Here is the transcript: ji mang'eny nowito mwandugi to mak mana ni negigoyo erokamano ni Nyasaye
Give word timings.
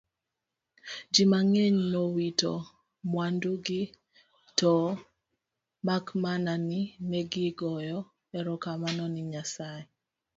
ji 1.13 1.23
mang'eny 1.31 1.77
nowito 1.91 2.53
mwandugi 3.11 3.81
to 4.59 4.73
mak 5.87 6.05
mana 6.23 6.53
ni 6.69 6.81
negigoyo 7.09 7.99
erokamano 8.37 9.03
ni 9.13 9.21
Nyasaye 9.31 9.85